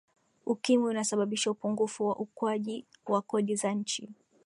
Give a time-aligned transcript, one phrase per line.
[0.45, 4.09] ukimwi unasababisha upungufu wa ukuaji wa kodi za nchi